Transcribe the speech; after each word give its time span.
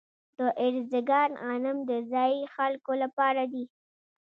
د 0.37 0.39
ارزګان 0.65 1.31
غنم 1.45 1.77
د 1.89 1.91
ځايي 2.11 2.41
خلکو 2.55 2.91
لپاره 3.03 3.43
دي. 3.53 3.65